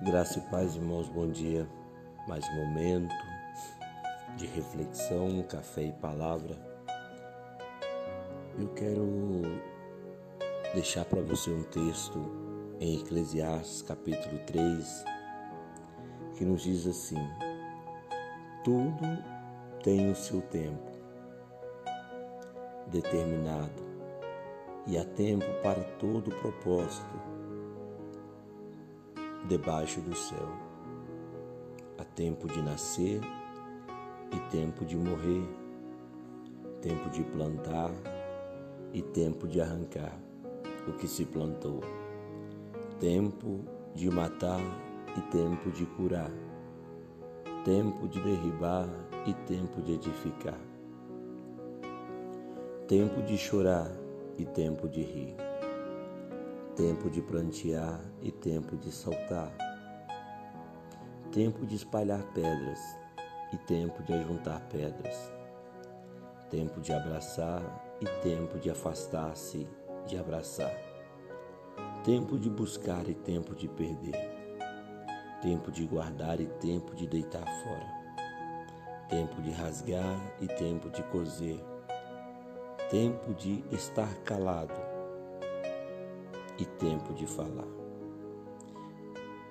Graça 0.00 0.38
e 0.38 0.42
paz, 0.42 0.76
irmãos, 0.76 1.08
bom 1.08 1.28
dia. 1.28 1.68
Mais 2.28 2.48
um 2.50 2.54
momento 2.54 3.12
de 4.36 4.46
reflexão, 4.46 5.42
café 5.42 5.82
e 5.82 5.92
palavra. 5.92 6.56
Eu 8.56 8.68
quero 8.74 9.42
deixar 10.72 11.04
para 11.04 11.20
você 11.20 11.50
um 11.50 11.64
texto 11.64 12.16
em 12.78 13.00
Eclesiastes, 13.00 13.82
capítulo 13.82 14.38
3, 14.46 15.04
que 16.36 16.44
nos 16.44 16.62
diz 16.62 16.86
assim: 16.86 17.18
Tudo 18.62 19.04
tem 19.82 20.12
o 20.12 20.14
seu 20.14 20.40
tempo 20.42 20.92
determinado 22.86 23.82
e 24.86 24.96
há 24.96 25.04
tempo 25.04 25.44
para 25.60 25.82
todo 25.98 26.30
propósito 26.36 27.37
debaixo 29.48 30.02
do 30.02 30.14
céu. 30.14 30.48
Há 31.96 32.04
tempo 32.04 32.46
de 32.46 32.60
nascer 32.60 33.20
e 34.30 34.38
tempo 34.50 34.84
de 34.84 34.94
morrer, 34.94 35.42
tempo 36.82 37.08
de 37.08 37.24
plantar 37.24 37.90
e 38.92 39.00
tempo 39.00 39.48
de 39.48 39.60
arrancar 39.60 40.16
o 40.86 40.92
que 40.92 41.08
se 41.08 41.24
plantou, 41.24 41.80
tempo 43.00 43.64
de 43.94 44.10
matar 44.10 44.60
e 45.16 45.20
tempo 45.32 45.70
de 45.70 45.86
curar, 45.86 46.30
tempo 47.64 48.06
de 48.06 48.20
derribar 48.20 48.86
e 49.26 49.32
tempo 49.46 49.80
de 49.80 49.94
edificar, 49.94 50.60
tempo 52.86 53.22
de 53.22 53.36
chorar 53.38 53.90
e 54.36 54.44
tempo 54.44 54.88
de 54.88 55.02
rir 55.02 55.47
tempo 56.78 57.10
de 57.10 57.20
plantear 57.20 58.00
e 58.22 58.30
tempo 58.30 58.76
de 58.76 58.92
saltar, 58.92 59.52
tempo 61.32 61.66
de 61.66 61.74
espalhar 61.74 62.22
pedras 62.32 62.78
e 63.52 63.56
tempo 63.56 64.00
de 64.04 64.12
ajuntar 64.12 64.60
pedras, 64.68 65.32
tempo 66.48 66.80
de 66.80 66.92
abraçar 66.92 67.64
e 68.00 68.06
tempo 68.22 68.60
de 68.60 68.70
afastar-se 68.70 69.66
de 70.06 70.16
abraçar, 70.16 70.72
tempo 72.04 72.38
de 72.38 72.48
buscar 72.48 73.08
e 73.08 73.14
tempo 73.14 73.56
de 73.56 73.66
perder, 73.66 74.14
tempo 75.42 75.72
de 75.72 75.84
guardar 75.84 76.40
e 76.40 76.46
tempo 76.46 76.94
de 76.94 77.08
deitar 77.08 77.44
fora, 77.64 77.88
tempo 79.08 79.42
de 79.42 79.50
rasgar 79.50 80.32
e 80.40 80.46
tempo 80.46 80.88
de 80.90 81.02
coser, 81.10 81.58
tempo 82.88 83.34
de 83.34 83.64
estar 83.72 84.14
calado 84.18 84.87
e 86.58 86.64
tempo 86.64 87.14
de 87.14 87.26
falar. 87.26 87.68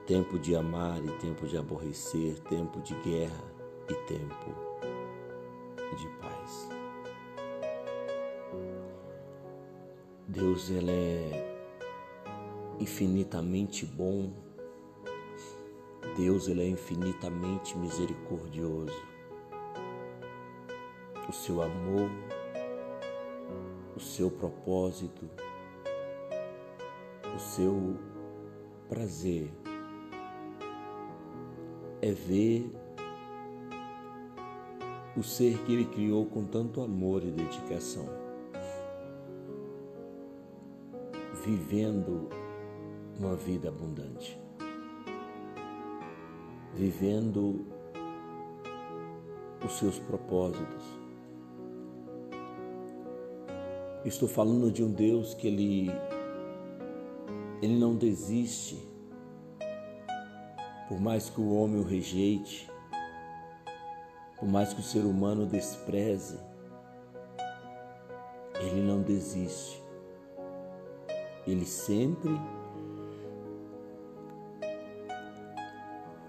Tempo 0.05 0.37
de 0.37 0.55
amar 0.55 1.03
e 1.03 1.11
tempo 1.17 1.47
de 1.47 1.57
aborrecer, 1.57 2.39
tempo 2.41 2.79
de 2.81 2.93
guerra 3.01 3.43
e 3.89 3.93
tempo 4.05 4.67
de 5.97 6.07
paz. 6.19 6.69
Deus 10.27 10.69
ele 10.69 10.91
é 10.91 11.57
infinitamente 12.79 13.85
bom. 13.85 14.31
Deus 16.17 16.47
ele 16.47 16.61
é 16.61 16.67
infinitamente 16.67 17.77
misericordioso. 17.77 18.93
O 21.27 21.33
seu 21.33 21.61
amor, 21.61 22.09
o 23.95 23.99
seu 23.99 24.31
propósito, 24.31 25.29
o 27.37 27.39
seu 27.39 27.95
prazer 28.89 29.53
é 32.01 32.11
ver 32.11 32.71
o 35.15 35.21
ser 35.21 35.55
que 35.63 35.71
ele 35.71 35.85
criou 35.85 36.25
com 36.25 36.45
tanto 36.45 36.81
amor 36.81 37.23
e 37.23 37.29
dedicação, 37.29 38.09
vivendo 41.45 42.27
uma 43.19 43.35
vida 43.35 43.69
abundante, 43.69 44.39
vivendo 46.73 47.67
os 49.63 49.73
seus 49.73 49.99
propósitos. 49.99 50.85
Estou 54.03 54.27
falando 54.27 54.71
de 54.71 54.83
um 54.83 54.91
Deus 54.91 55.35
que 55.35 55.47
ele 55.47 55.91
ele 57.61 57.77
não 57.77 57.95
desiste, 57.95 58.87
por 60.87 60.99
mais 60.99 61.29
que 61.29 61.41
o 61.41 61.53
homem 61.55 61.81
o 61.81 61.83
rejeite, 61.83 62.69
por 64.37 64.47
mais 64.47 64.73
que 64.73 64.79
o 64.79 64.83
ser 64.83 64.99
humano 64.99 65.43
o 65.43 65.47
despreze, 65.47 66.39
ele 68.59 68.81
não 68.81 69.01
desiste. 69.01 69.83
Ele 71.47 71.65
sempre 71.65 72.31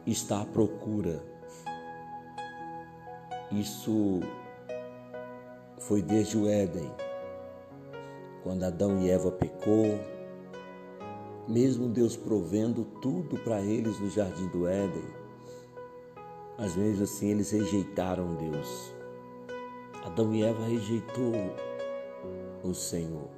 está 0.07 0.43
à 0.43 0.47
procura. 0.47 1.23
Isso 3.51 4.21
foi 5.79 6.03
desde 6.03 6.39
o 6.39 6.49
Éden, 6.49 6.91
quando 8.43 8.65
Adão 8.65 9.01
e 9.01 9.11
Eva 9.11 9.31
pecou, 9.33 9.99
mesmo 11.49 11.89
Deus 11.89 12.15
provendo 12.15 12.85
tudo 13.01 13.39
para 13.39 13.63
eles 13.63 13.99
no 13.99 14.11
jardim 14.11 14.47
do 14.49 14.67
Éden, 14.67 15.03
mas 16.59 16.77
mesmo 16.77 17.05
assim 17.05 17.31
eles 17.31 17.51
rejeitaram 17.51 18.35
Deus. 18.35 18.95
Adão 20.05 20.35
e 20.35 20.43
Eva 20.43 20.65
rejeitou 20.65 21.33
o 22.63 22.75
Senhor. 22.75 23.31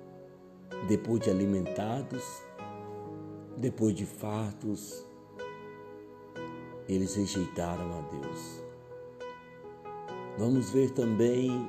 Depois 0.88 1.20
de 1.20 1.30
alimentados, 1.30 2.24
depois 3.56 3.94
de 3.94 4.06
fartos, 4.06 5.06
eles 6.88 7.14
rejeitaram 7.14 7.98
a 7.98 8.00
Deus. 8.02 8.64
Vamos 10.38 10.70
ver 10.70 10.90
também 10.90 11.68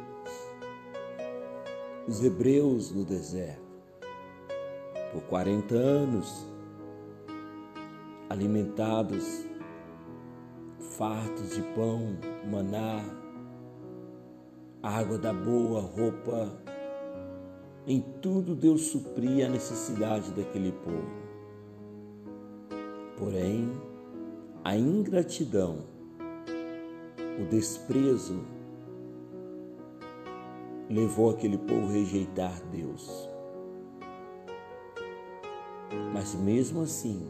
os 2.08 2.24
hebreus 2.24 2.92
no 2.92 3.04
deserto 3.04 3.71
por 5.12 5.22
40 5.24 5.76
anos, 5.76 6.48
alimentados, 8.30 9.46
fartos 10.98 11.56
de 11.56 11.62
pão, 11.76 12.18
maná, 12.50 13.04
água 14.82 15.18
da 15.18 15.34
boa, 15.34 15.82
roupa, 15.82 16.50
em 17.86 18.02
tudo 18.22 18.56
Deus 18.56 18.88
supria 18.88 19.48
a 19.48 19.50
necessidade 19.50 20.32
daquele 20.32 20.72
povo. 20.72 21.22
Porém, 23.18 23.72
a 24.64 24.78
ingratidão, 24.78 25.80
o 27.40 27.46
desprezo, 27.46 28.40
levou 30.90 31.32
aquele 31.32 31.58
povo 31.58 31.88
a 31.88 31.92
rejeitar 31.92 32.62
Deus. 32.72 33.31
Mas 36.14 36.34
mesmo 36.36 36.82
assim, 36.82 37.26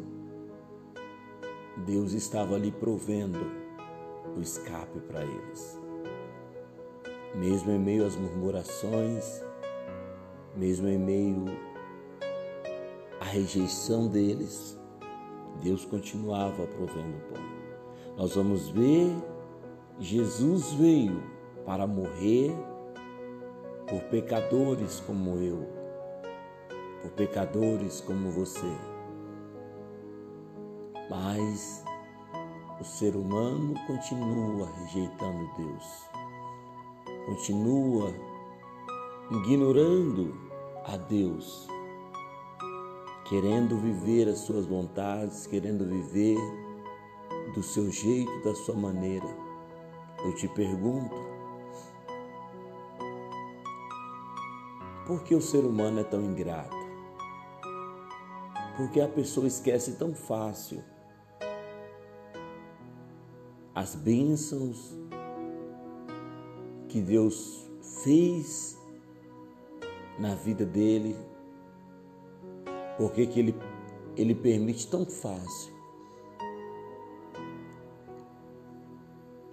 Deus 1.86 2.14
estava 2.14 2.56
ali 2.56 2.72
provendo 2.72 3.40
o 4.38 4.42
escape 4.42 5.00
para 5.02 5.24
eles. 5.24 5.80
Mesmo 7.36 7.72
em 7.72 7.80
meio 7.80 8.06
às 8.06 8.16
murmurações, 8.16 9.44
mesmo 10.56 10.88
em 10.88 10.98
meio 10.98 11.46
à 13.20 13.26
rejeição 13.26 14.08
deles, 14.08 14.78
Deus 15.62 15.86
continuava 15.86 16.68
provendo 16.68 17.18
o 17.18 17.34
pão. 17.34 17.44
Nós 18.18 18.36
vamos 18.36 18.70
ver, 18.70 19.10
Jesus 20.00 20.74
veio 20.74 21.24
para 21.66 21.88
morrer 21.88 22.52
por 23.88 24.02
pecadores 24.10 25.00
como 25.02 25.38
eu, 25.38 25.68
por 27.02 27.12
pecadores 27.12 28.02
como 28.02 28.30
você. 28.32 28.72
Mas 31.10 31.84
o 32.80 32.84
ser 32.84 33.16
humano 33.16 33.76
continua 33.86 34.70
rejeitando 34.80 35.50
Deus, 35.58 36.10
continua 37.26 38.14
ignorando 39.32 40.34
a 40.86 40.98
Deus, 40.98 41.68
querendo 43.30 43.78
viver 43.78 44.28
as 44.28 44.40
suas 44.40 44.66
vontades, 44.66 45.46
querendo 45.48 45.86
viver 45.86 46.38
do 47.54 47.62
seu 47.62 47.92
jeito, 47.92 48.44
da 48.44 48.56
sua 48.56 48.76
maneira. 48.76 49.28
Eu 50.24 50.34
te 50.36 50.48
pergunto, 50.48 51.16
por 55.06 55.24
que 55.24 55.36
o 55.36 55.42
ser 55.42 55.66
humano 55.66 56.00
é 56.00 56.04
tão 56.04 56.22
ingrato? 56.22 56.91
Porque 58.78 59.02
a 59.02 59.08
pessoa 59.08 59.48
esquece 59.48 59.94
tão 59.94 60.14
fácil 60.14 60.84
as 63.74 63.96
bênçãos 63.96 64.98
que 66.88 67.02
Deus 67.02 67.70
fez 68.04 68.78
na 70.20 70.36
vida 70.36 70.66
dele, 70.66 71.16
porque 72.98 73.26
que 73.26 73.40
ele, 73.40 73.56
ele 74.16 74.36
permite 74.36 74.88
tão 74.88 75.06
fácil 75.06 75.74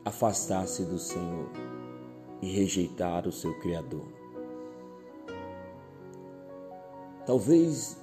afastar-se 0.05 0.85
do 0.85 0.99
Senhor 0.99 1.51
e 2.43 2.51
rejeitar 2.51 3.27
o 3.27 3.33
seu 3.33 3.59
Criador. 3.61 4.07
Talvez 7.27 8.01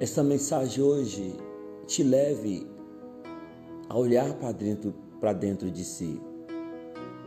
essa 0.00 0.22
mensagem 0.22 0.82
hoje 0.82 1.36
te 1.86 2.02
leve 2.02 2.66
a 3.88 3.96
olhar 3.96 4.32
para 4.34 4.52
dentro, 4.52 4.94
dentro 5.38 5.70
de 5.70 5.84
si 5.84 6.20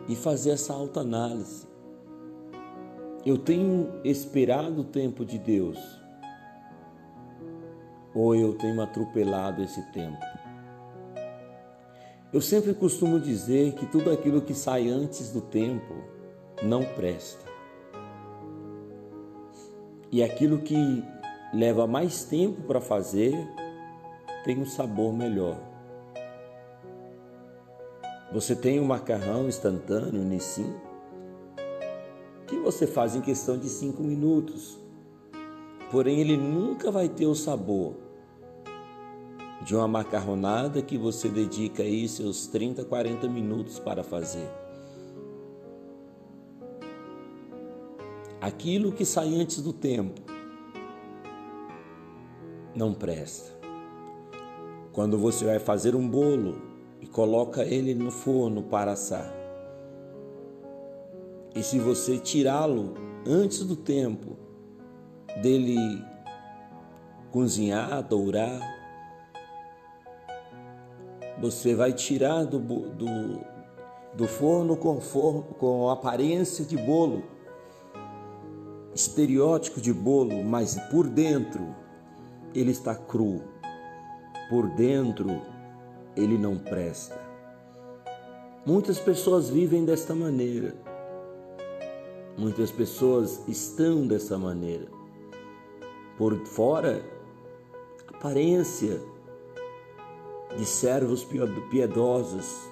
e 0.08 0.16
fazer 0.16 0.52
essa 0.52 0.74
autoanálise. 0.74 1.68
Eu 3.26 3.38
tenho 3.38 3.90
esperado 4.04 4.82
o 4.82 4.84
tempo 4.84 5.26
de 5.26 5.38
Deus 5.38 5.78
ou 8.14 8.36
eu 8.36 8.54
tenho 8.54 8.82
atropelado 8.82 9.62
esse 9.62 9.82
tempo? 9.92 10.20
Eu 12.34 12.42
sempre 12.42 12.74
costumo 12.74 13.20
dizer 13.20 13.74
que 13.74 13.86
tudo 13.86 14.10
aquilo 14.10 14.42
que 14.42 14.54
sai 14.54 14.90
antes 14.90 15.32
do 15.32 15.42
tempo 15.42 15.94
não 16.64 16.84
presta. 16.84 17.46
E 20.10 20.24
aquilo 20.24 20.60
que 20.60 21.04
leva 21.54 21.86
mais 21.86 22.24
tempo 22.24 22.62
para 22.62 22.80
fazer 22.80 23.36
tem 24.44 24.60
um 24.60 24.66
sabor 24.66 25.14
melhor. 25.14 25.58
Você 28.32 28.56
tem 28.56 28.80
um 28.80 28.86
macarrão 28.86 29.48
instantâneo, 29.48 30.24
Nissin, 30.24 30.74
que 32.48 32.56
você 32.58 32.88
faz 32.88 33.16
em 33.16 33.22
questão 33.22 33.58
de 33.58 33.68
cinco 33.68 34.02
minutos. 34.02 34.80
Porém, 35.92 36.22
ele 36.22 36.38
nunca 36.38 36.90
vai 36.90 37.10
ter 37.10 37.26
o 37.26 37.36
sabor 37.36 37.96
de 39.62 39.76
uma 39.76 39.88
macarronada 39.88 40.82
que 40.82 40.98
você 40.98 41.28
dedica 41.28 41.84
aí 41.84 42.08
seus 42.08 42.48
30, 42.48 42.86
40 42.86 43.28
minutos 43.28 43.78
para 43.78 44.02
fazer. 44.02 44.50
Aquilo 48.40 48.94
que 48.94 49.06
sai 49.06 49.36
antes 49.36 49.62
do 49.62 49.74
tempo 49.74 50.31
não 52.76 52.94
presta. 52.94 53.52
Quando 54.92 55.18
você 55.18 55.46
vai 55.46 55.60
fazer 55.60 55.96
um 55.96 56.08
bolo 56.08 56.62
e 57.00 57.08
coloca 57.08 57.64
ele 57.64 57.94
no 57.94 58.12
forno 58.12 58.64
para 58.64 58.92
assar, 58.92 59.34
e 61.56 61.62
se 61.62 61.80
você 61.80 62.18
tirá-lo 62.18 62.94
antes 63.26 63.64
do 63.64 63.76
tempo 63.76 64.38
dele 65.42 65.78
cozinhar, 67.30 68.04
dourar, 68.04 68.60
você 71.40 71.74
vai 71.74 71.92
tirar 71.92 72.46
do, 72.46 72.60
do, 72.60 73.42
do 74.14 74.28
forno 74.28 74.78
com, 74.78 75.02
forno 75.02 75.44
com 75.58 75.90
aparência 75.90 76.64
de 76.64 76.78
bolo, 76.78 77.24
estereótipo 78.94 79.82
de 79.82 79.94
bolo, 79.94 80.44
mas 80.44 80.76
por 80.90 81.08
dentro 81.08 81.81
ele 82.54 82.72
está 82.72 82.96
cru, 82.96 83.42
por 84.50 84.68
dentro 84.76 85.42
ele 86.16 86.38
não 86.38 86.58
presta. 86.58 87.20
Muitas 88.66 89.00
pessoas 89.00 89.50
vivem 89.50 89.86
desta 89.86 90.14
maneira, 90.14 90.76
muitas 92.38 92.72
pessoas 92.72 93.48
estão 93.48 94.06
dessa 94.06 94.38
maneira. 94.38 94.88
Por 96.18 96.38
fora, 96.46 97.02
aparência 98.08 99.02
de 100.56 100.66
servos 100.66 101.26
piedosos, 101.72 102.70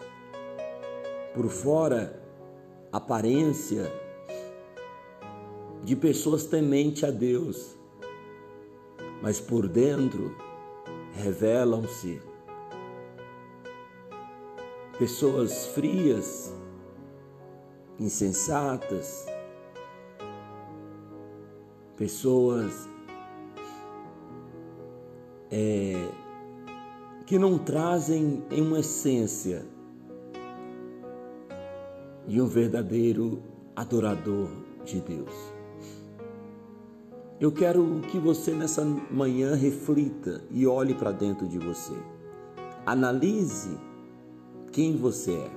por 1.33 1.47
fora, 1.47 2.21
aparência 2.91 3.91
de 5.83 5.95
pessoas 5.95 6.45
temente 6.45 7.05
a 7.05 7.09
Deus, 7.09 7.78
mas 9.21 9.39
por 9.39 9.68
dentro 9.68 10.36
revelam-se 11.13 12.21
pessoas 14.98 15.68
frias, 15.68 16.54
insensatas, 18.00 19.25
pessoas 21.95 22.88
é, 25.51 26.10
que 27.25 27.38
não 27.38 27.57
trazem 27.57 28.44
em 28.51 28.62
uma 28.62 28.80
essência 28.80 29.65
de 32.27 32.42
um 32.42 32.45
verdadeiro 32.45 33.42
adorador 33.75 34.50
de 34.86 35.01
Deus. 35.01 35.58
Eu 37.39 37.53
quero 37.53 38.01
que 38.12 38.19
você 38.19 38.51
nessa 38.51 38.83
manhã 38.83 39.56
reflita 39.56 40.44
e 40.51 40.68
olhe 40.68 40.94
para 40.94 41.13
dentro 41.13 41.47
de 41.47 41.57
você. 41.57 41.94
Analise 42.86 43.80
quem 44.74 44.97
você 44.97 45.36
é, 45.36 45.51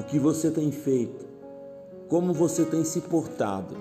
o 0.00 0.02
que 0.02 0.18
você 0.18 0.50
tem 0.50 0.72
feito, 0.72 1.24
como 2.08 2.34
você 2.34 2.64
tem 2.64 2.82
se 2.84 3.02
portado. 3.02 3.76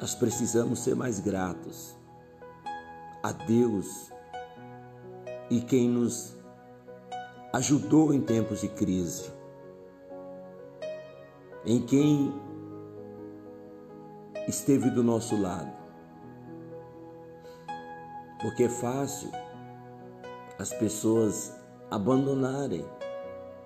Nós 0.00 0.14
precisamos 0.14 0.78
ser 0.78 0.96
mais 0.96 1.20
gratos 1.20 1.94
a 3.22 3.32
Deus 3.32 4.10
e 5.50 5.60
quem 5.60 5.90
nos 5.90 6.38
ajudou 7.52 8.14
em 8.14 8.20
tempos 8.22 8.62
de 8.62 8.68
crise, 8.68 9.30
em 11.66 11.82
quem 11.82 12.32
esteve 14.46 14.90
do 14.90 15.02
nosso 15.02 15.40
lado. 15.40 15.72
Porque 18.40 18.64
é 18.64 18.68
fácil 18.68 19.30
as 20.58 20.72
pessoas 20.74 21.52
abandonarem, 21.90 22.84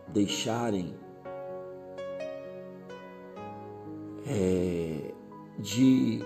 deixarem 0.08 0.94
é, 4.26 5.12
de 5.58 6.24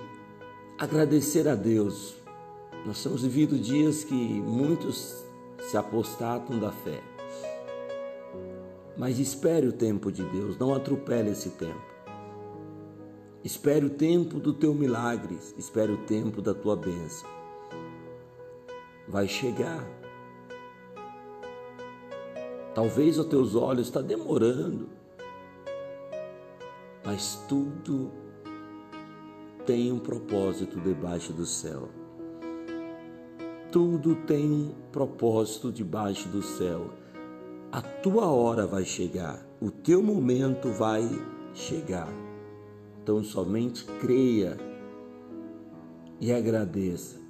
agradecer 0.79 1.49
a 1.49 1.55
Deus 1.55 2.25
nós 2.85 3.03
temos 3.03 3.23
vivido 3.23 3.59
dias 3.59 4.05
que 4.05 4.15
muitos 4.15 5.25
se 5.71 5.77
apostatam 5.77 6.59
da 6.59 6.71
fé. 6.71 7.03
Mas 8.95 9.19
espere 9.19 9.67
o 9.67 9.73
tempo 9.73 10.13
de 10.13 10.23
Deus, 10.23 10.59
não 10.59 10.75
atropele 10.75 11.31
esse 11.31 11.51
tempo. 11.51 11.94
Espere 13.45 13.85
o 13.85 13.91
tempo 13.91 14.41
do 14.41 14.55
teu 14.55 14.73
milagre, 14.73 15.39
espere 15.59 15.93
o 15.93 15.99
tempo 15.99 16.41
da 16.41 16.55
tua 16.55 16.75
bênção. 16.75 17.29
Vai 19.07 19.29
chegar. 19.29 19.87
Talvez 22.75 23.19
aos 23.19 23.29
teus 23.29 23.55
olhos 23.55 23.89
está 23.89 24.01
demorando, 24.01 24.89
mas 27.05 27.45
tudo 27.47 28.11
tem 29.67 29.93
um 29.93 29.99
propósito 29.99 30.81
debaixo 30.81 31.35
do 31.35 31.45
céu. 31.45 31.91
Tudo 33.71 34.15
tem 34.27 34.51
um 34.51 34.75
propósito 34.91 35.71
debaixo 35.71 36.31
do 36.31 36.41
céu. 36.41 36.95
A 37.71 37.83
tua 37.83 38.27
hora 38.27 38.67
vai 38.67 38.87
chegar, 38.87 39.47
o 39.61 39.71
teu 39.71 40.03
momento 40.03 40.73
vai 40.73 41.07
chegar. 41.53 42.09
Então 43.05 43.23
somente 43.23 43.85
creia 44.01 44.57
e 46.19 46.33
agradeça. 46.33 47.21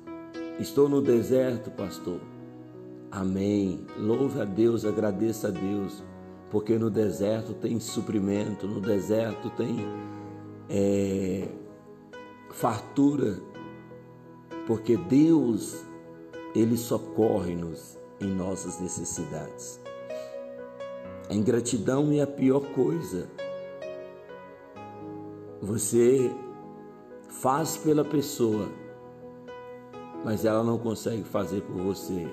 Estou 0.61 0.89
no 0.89 1.03
deserto, 1.03 1.69
pastor. 1.73 2.21
Amém. 3.11 3.85
Louve 3.99 4.41
a 4.41 4.45
Deus, 4.45 4.85
agradeça 4.85 5.49
a 5.49 5.51
Deus, 5.51 6.01
porque 6.49 6.79
no 6.79 6.89
deserto 6.89 7.55
tem 7.55 7.81
suprimento, 7.81 8.69
no 8.69 8.81
deserto 8.81 9.51
tem 9.51 9.79
é, 10.71 11.49
fartura, 12.53 13.41
porque 14.69 14.97
Deus 14.97 15.85
ele 16.55 16.77
socorre-nos 16.77 17.99
em 18.21 18.29
nossas 18.29 18.81
necessidades. 18.81 19.81
A 21.29 21.35
ingratidão 21.35 22.13
é 22.13 22.21
a 22.21 22.29
pior 22.29 22.61
coisa. 22.61 23.29
Você 25.65 26.31
faz 27.27 27.75
pela 27.79 28.05
pessoa, 28.05 28.69
mas 30.23 30.45
ela 30.45 30.63
não 30.63 30.77
consegue 30.77 31.25
fazer 31.25 31.63
por 31.63 31.77
você. 31.77 32.31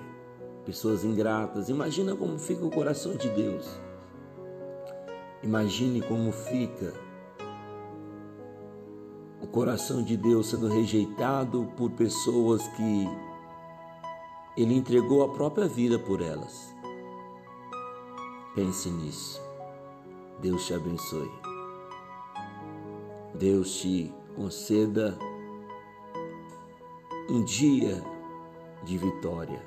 pessoas 0.66 1.06
ingratas. 1.06 1.70
Imagina 1.70 2.14
como 2.14 2.38
fica 2.38 2.66
o 2.66 2.70
coração 2.70 3.16
de 3.16 3.30
Deus. 3.30 3.80
Imagine 5.42 6.02
como 6.02 6.32
fica 6.34 6.94
o 9.42 9.48
coração 9.48 10.04
de 10.04 10.18
Deus 10.18 10.50
sendo 10.50 10.68
rejeitado 10.68 11.72
por 11.78 11.90
pessoas 11.92 12.62
que 12.76 13.08
Ele 14.58 14.76
entregou 14.76 15.24
a 15.24 15.30
própria 15.30 15.70
vida 15.70 15.98
por 15.98 16.22
elas. 16.22 16.76
Pense 18.54 18.90
nisso. 18.90 19.42
Deus 20.42 20.68
te 20.68 20.74
abençoe. 20.74 21.41
Deus 23.42 23.82
te 23.82 24.14
conceda 24.36 25.18
um 27.28 27.44
dia 27.44 28.00
de 28.84 29.00
vitória. 29.00 29.66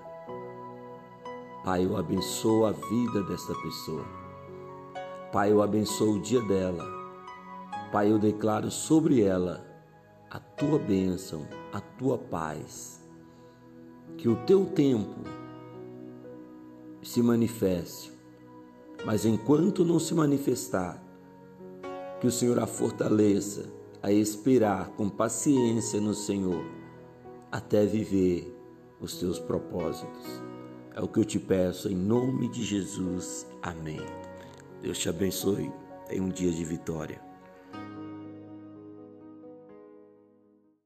Pai, 1.64 1.84
eu 1.84 1.96
abençoo 1.96 2.66
a 2.66 2.70
vida 2.70 3.24
desta 3.24 3.52
pessoa. 3.52 4.04
Pai, 5.32 5.50
eu 5.50 5.60
abençoo 5.60 6.14
o 6.14 6.20
dia 6.20 6.40
dela. 6.42 6.84
Pai, 7.90 8.12
eu 8.12 8.18
declaro 8.20 8.70
sobre 8.70 9.22
ela 9.22 9.66
a 10.30 10.38
tua 10.38 10.78
bênção, 10.78 11.44
a 11.72 11.80
tua 11.80 12.16
paz. 12.16 13.04
Que 14.16 14.28
o 14.28 14.36
teu 14.46 14.66
tempo 14.66 15.18
se 17.02 17.20
manifeste, 17.20 18.12
mas 19.04 19.26
enquanto 19.26 19.84
não 19.84 19.98
se 19.98 20.14
manifestar, 20.14 21.02
que 22.20 22.26
o 22.26 22.30
Senhor 22.30 22.58
a 22.58 22.66
fortaleça 22.66 23.64
a 24.02 24.12
esperar 24.12 24.90
com 24.90 25.08
paciência 25.08 26.00
no 26.00 26.12
Senhor 26.12 26.64
até 27.50 27.86
viver 27.86 28.54
os 29.00 29.18
teus 29.18 29.38
propósitos. 29.38 30.42
É 30.94 31.00
o 31.00 31.08
que 31.08 31.20
eu 31.20 31.24
te 31.24 31.38
peço 31.38 31.88
em 31.88 31.96
nome 31.96 32.48
de 32.48 32.62
Jesus. 32.62 33.46
Amém. 33.62 34.00
Deus 34.82 34.98
te 34.98 35.08
abençoe. 35.08 35.72
Tenha 36.06 36.22
um 36.22 36.28
dia 36.28 36.52
de 36.52 36.64
vitória. 36.64 37.33